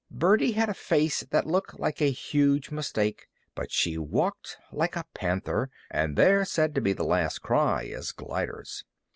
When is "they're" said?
6.17-6.43